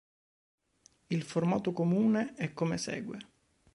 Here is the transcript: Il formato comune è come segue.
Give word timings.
Il 1.09 1.21
formato 1.21 1.73
comune 1.73 2.33
è 2.33 2.53
come 2.53 2.79
segue. 2.79 3.19